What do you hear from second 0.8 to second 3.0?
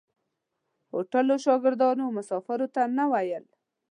هوټلو شاګردانو مسافرو ته